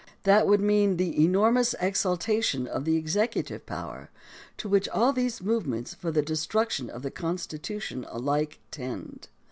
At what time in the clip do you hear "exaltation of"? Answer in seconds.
1.79-2.85